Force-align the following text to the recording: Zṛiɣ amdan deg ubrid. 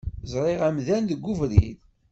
Zṛiɣ 0.31 0.61
amdan 0.69 1.03
deg 1.07 1.25
ubrid. 1.31 1.77